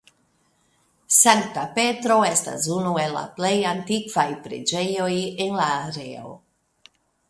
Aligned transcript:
Sankta 1.17 1.65
Petro 1.75 2.17
estas 2.31 2.67
unu 2.79 2.95
el 3.05 3.15
la 3.19 3.23
plej 3.39 3.55
antikvaj 3.75 4.29
preĝejoj 4.49 5.15
en 5.49 5.59
la 5.65 5.73
areo. 5.89 6.39